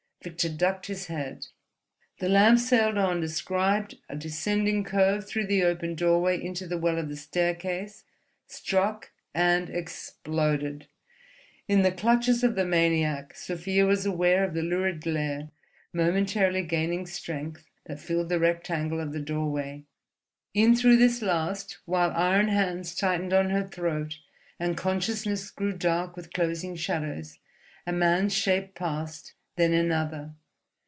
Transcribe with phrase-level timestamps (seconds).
[0.23, 1.47] Victor ducked his head.
[2.19, 6.99] The lamp sailed on, described a descending curve through the open doorway into the well
[6.99, 8.03] of the staircase,
[8.45, 10.85] struck, and exploded.
[11.67, 15.49] In the clutches of the maniac, Sofia was aware of the lurid glare,
[15.91, 19.85] momentarily gaining strength, that filled the rectangle of the doorway.
[20.53, 24.19] In through this last, while iron hands tightened on her throat
[24.59, 27.39] and consciousness grew dark with closing shadows,
[27.87, 30.33] a man's shape passed, then another....